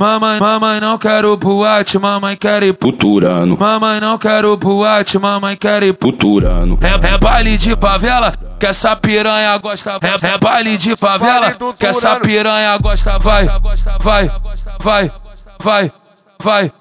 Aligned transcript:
Mamãe, 0.00 0.38
mamãe 0.38 0.80
não 0.80 0.96
quero 0.96 1.36
boate, 1.36 1.98
mamãe 1.98 2.36
quer 2.36 2.62
ir 2.62 2.72
puturano. 2.72 3.56
Mamãe 3.58 4.00
não 4.00 4.16
quero 4.16 4.56
boate, 4.56 5.18
mamãe 5.18 5.56
quer 5.56 5.82
ir 5.82 5.92
puturano. 5.92 6.78
É, 6.80 7.14
é 7.14 7.18
baile 7.18 7.56
de 7.56 7.74
favela, 7.74 8.32
que 8.60 8.66
essa 8.66 8.94
piranha 8.94 9.58
gosta. 9.58 9.98
É, 10.00 10.34
é 10.34 10.38
baile 10.38 10.76
de 10.76 10.96
favela, 10.96 11.56
que 11.76 11.84
essa 11.84 12.20
piranha 12.20 12.78
gosta. 12.78 13.18
Vai, 13.18 13.46
vai, 13.46 13.58
vai, 13.98 14.30
vai, 14.78 15.12
vai, 15.58 15.92
vai 16.38 16.72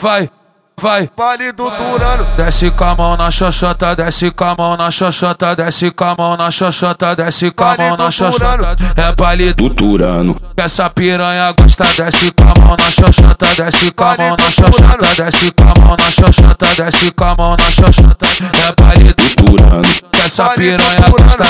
vai. 0.00 0.30
Vale 0.78 1.52
do 1.52 1.70
Turano. 1.70 2.26
Desce 2.36 2.70
com 2.70 2.84
a 2.84 2.94
mão 2.94 3.16
na 3.16 3.30
xoxota, 3.30 3.96
desce 3.96 4.30
com 4.30 4.44
a 4.44 4.54
mão 4.54 4.76
na 4.76 4.90
xoxota, 4.90 5.56
desce 5.56 5.90
com 5.90 6.04
a 6.04 6.14
mão 6.14 6.36
na 6.36 6.50
xoxota, 6.50 7.16
desce 7.16 7.50
com 7.50 7.64
a 7.64 7.76
mão 7.78 7.96
na 7.96 8.10
xoxota. 8.10 8.76
É 8.94 9.14
baile 9.14 9.54
do 9.54 9.70
Turano. 9.70 10.36
Essa 10.54 10.90
piranha 10.90 11.50
gosta, 11.58 11.82
desce 11.82 12.30
com 12.32 12.42
a 12.42 12.60
mão 12.60 12.76
na 12.78 12.90
xoxota, 12.90 13.46
desce 13.56 13.90
com 13.90 14.04
a 14.04 14.16
mão 14.18 14.36
na 14.38 14.50
xoxota, 14.50 15.24
desce 15.24 15.52
com 15.52 15.64
a 15.64 15.80
mão 15.80 15.96
na 15.96 16.10
xoxota, 16.10 16.66
desce 16.76 17.10
com 17.12 17.24
a 17.24 17.34
mão 17.34 17.56
na 17.58 17.70
xoxota. 17.70 18.26
É 18.52 18.82
baile 18.82 19.14
do 19.14 19.34
Turano. 19.34 19.82
Essa 20.12 20.48
piranha 20.50 21.08
gosta, 21.08 21.44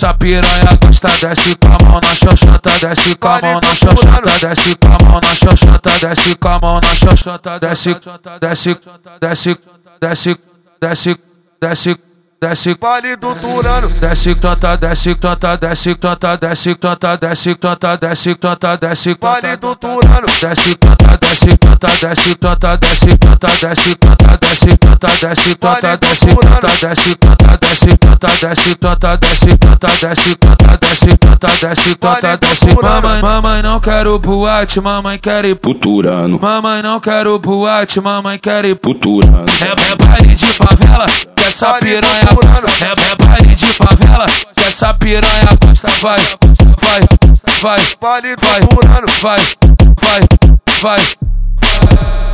essa 0.00 0.14
piranha 0.14 0.78
gosta, 0.82 1.08
desce 1.08 1.56
com 1.56 1.68
a 1.68 1.90
mão 1.90 2.00
na 2.02 2.14
xoxota, 2.14 2.70
desce 2.80 3.14
com 3.16 3.28
a 3.28 3.40
mão 3.42 3.60
na 3.62 3.74
xoxota, 3.74 4.48
desce 4.48 4.76
com 4.76 4.88
a 4.88 4.98
mão 5.04 5.20
na 5.20 5.34
xoxota, 5.34 5.90
desce 6.00 6.36
com 6.36 6.48
a 6.48 6.58
mão 6.58 6.80
na 6.82 6.94
xoxota, 6.94 7.60
desce, 7.60 8.00
desce, 8.40 8.78
desce, 9.20 9.58
desce, 10.00 10.38
desce, 10.80 11.20
desce, 11.60 12.00
desce, 12.40 12.78
vale 12.80 13.16
do 13.16 13.34
Turano, 13.34 13.88
desce, 13.90 14.34
tota, 14.36 14.76
desce, 14.76 15.14
tota, 15.14 15.56
desce, 15.56 15.94
tota, 15.94 16.36
desce, 16.36 16.74
tota, 16.74 17.16
desce, 17.16 17.54
tota, 17.54 17.96
desce, 17.96 18.34
tota, 18.34 18.76
desce, 18.76 19.16
vale 19.20 19.56
do 19.58 19.76
Turano, 19.76 20.26
desce, 20.26 20.76
tota, 20.76 21.16
desce, 21.18 21.56
tota, 21.58 21.96
desce, 21.98 22.36
tota, 22.36 22.76
desce, 22.78 23.16
tota, 23.18 23.48
desce, 23.58 23.96
tota, 23.96 24.36
desce, 24.40 24.76
tota, 24.78 25.16
desce, 25.18 25.56
tota, 25.58 25.96
desce, 25.96 26.36
tota, 26.36 26.76
desce, 26.78 27.16
tota, 27.16 27.58
desce, 27.58 27.69
tota, 28.20 28.48
desce, 28.48 28.76
tota, 28.76 29.16
desce, 29.16 29.56
tota, 29.56 29.86
desce, 29.86 30.36
tota, 30.36 30.76
desce, 30.76 31.16
tota, 31.16 31.46
desce, 31.46 31.94
tota, 31.96 32.36
desce, 32.36 32.66
mamãe, 32.82 33.22
mamãe 33.22 33.62
não 33.62 33.80
quero 33.80 34.18
boate, 34.18 34.78
mamãe 34.78 35.18
quer 35.18 35.46
ir 35.46 35.54
puturano. 35.56 36.38
Mamãe 36.38 36.82
não 36.82 37.00
quero 37.00 37.38
boate, 37.38 37.98
mamãe 37.98 38.38
quer 38.38 38.66
ir 38.66 38.74
puturano. 38.76 39.46
É, 39.48 39.92
é 39.92 40.06
baile 40.06 40.34
de 40.34 40.46
favela, 40.46 41.06
que 41.06 41.42
essa 41.42 41.72
piranha 41.74 42.28
gosta. 42.34 42.84
É, 42.84 42.92
é 42.92 43.26
baile 43.26 43.54
de 43.54 43.66
favela, 43.66 44.26
que 44.54 44.62
essa 44.62 44.94
piranha 44.94 45.48
gosta. 45.64 45.88
Vai, 46.02 46.20
vai, 46.82 47.00
vai, 47.62 47.78
vale 48.00 48.36
vai, 48.36 48.60
vai, 49.22 49.38
vai, 50.02 50.20
vai. 50.82 51.29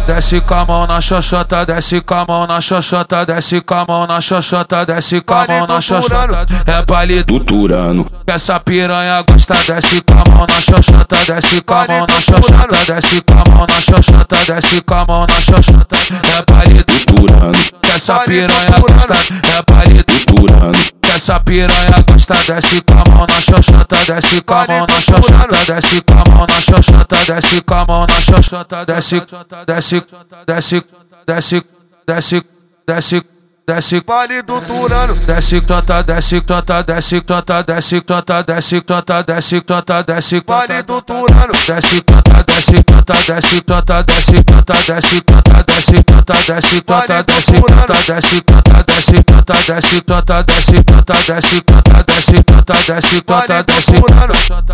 Desce 0.06 0.40
com 0.40 0.54
a 0.54 0.64
mão 0.64 0.86
na 0.86 1.00
xoxota, 1.00 1.66
desce 1.66 2.00
com 2.00 2.14
a 2.14 2.24
mão 2.24 2.46
na 2.46 2.60
xoxota, 2.60 3.26
desce 3.26 3.60
com 3.60 3.74
a 3.74 3.84
mão 3.86 4.06
na 4.06 4.20
xoxota, 4.20 4.86
desce 4.86 5.20
com 5.20 5.34
a 5.34 5.46
mão 5.46 5.66
na 5.66 5.80
xoxota. 5.80 6.46
É 6.64 6.84
baile 6.84 7.24
do 7.24 7.40
Turano. 7.40 8.06
Essa 8.24 8.60
piranha 8.60 9.24
gosta, 9.28 9.54
desce 9.54 10.00
com 10.02 10.12
a 10.12 10.30
mão 10.30 10.46
na 10.48 10.60
xoxota, 10.60 11.16
desce 11.26 11.60
com 11.60 11.74
a 11.74 11.86
mão 11.88 12.06
na 12.08 12.20
xoxota, 12.20 12.94
desce 12.94 13.22
com 13.22 13.32
a 13.34 13.50
mão 13.50 13.66
na 13.68 13.80
xoxota, 13.80 14.36
desce 14.46 14.80
com 14.82 14.94
a 14.94 15.06
mão 15.06 15.26
na 15.28 15.40
xoxota. 15.40 15.96
É 16.22 16.52
baile 16.52 16.84
do 16.84 17.04
Turano. 17.06 17.52
Essa 17.82 18.18
piranha 18.20 18.80
gosta, 18.80 19.34
é 19.42 19.72
baile 19.72 20.02
do 20.04 20.24
Turano 20.26 20.96
essa 21.16 21.40
piranha 21.40 22.04
gosta, 22.08 22.34
desce 22.34 22.82
com 22.82 22.92
a 22.92 23.10
mão 23.10 23.26
na 23.26 23.40
xoxota, 23.40 23.96
desce 24.06 24.42
com 24.42 24.54
a 24.54 24.66
mão 24.66 24.86
na 24.86 25.00
xoxota, 25.00 25.74
desce 25.74 26.02
com 26.02 26.12
a 26.12 26.36
mão 26.36 26.46
na 26.46 26.55
xoxota, 26.82 27.34
desce 27.34 27.62
com 27.62 27.74
a 27.74 27.84
mão 27.86 28.06
na 28.08 28.20
xoxota, 28.20 28.84
desce, 28.84 29.22
desce, 29.66 30.04
desce, 30.46 30.84
desce, 31.26 31.64
desce, 32.06 32.44
desce, 32.86 33.24
desce, 33.66 34.04
vale 34.06 34.42
do 34.42 34.60
Turano, 34.60 35.14
desce, 35.26 35.60
tota, 35.60 36.02
desce, 36.02 36.40
tota, 36.40 36.82
desce, 36.82 37.20
tota, 37.20 37.62
desce, 37.62 38.00
tota, 38.00 38.42
desce, 38.42 38.80
tota, 38.80 39.22
desce, 39.22 39.60
tota, 39.60 40.02
desce, 40.02 40.42
vale 40.46 40.82
do 40.82 41.02
Turano, 41.02 41.52
desce, 41.52 42.00
tota, 42.02 42.42
desce, 42.44 42.82
tota, 42.84 43.12
desce, 43.24 43.62
tota, 43.62 44.02
desce, 44.02 44.42
tota, 44.44 44.72
desce, 44.86 45.22
tota, 45.22 45.62
desce, 45.66 46.02
tota, 46.04 46.32
desce, 46.32 46.82
tota, 46.82 47.22
desce, 47.22 47.60
tota, 47.62 48.02
desce, 48.04 48.42
tota, 48.42 48.82
desce, 48.86 49.25
canta, 49.46 49.74
desce, 49.74 50.02
canta, 50.04 50.42
desce, 50.42 50.84
canta, 50.84 51.14
desce, 51.22 51.62
canta, 51.62 52.02
desce, 52.02 52.44
canta, 52.44 52.82
desce, 52.82 53.22
canta, 53.22 53.62
desce, 53.62 54.02
canta, 54.02 54.32
desce, 54.32 54.66